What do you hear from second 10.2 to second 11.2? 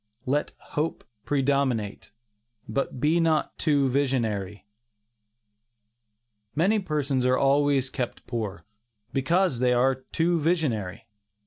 visionary.